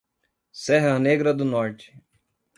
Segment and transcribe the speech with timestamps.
[0.51, 1.95] Serra Negra do Norte